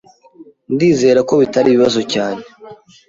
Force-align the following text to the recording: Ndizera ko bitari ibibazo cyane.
Ndizera 0.73 1.19
ko 1.27 1.33
bitari 1.41 1.67
ibibazo 1.69 2.01
cyane. 2.13 2.41